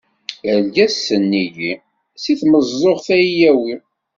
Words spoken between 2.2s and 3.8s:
si tmeẓẓuɣt ad yi-yawi.